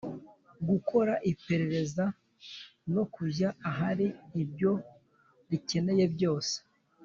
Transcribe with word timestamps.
Gukora 0.69 1.13
iperereza 1.31 2.05
no 2.93 3.03
kujya 3.13 3.49
ahari 3.69 4.07
ibyo 4.41 4.71
rikeneye 5.49 6.05
byose 6.15 6.55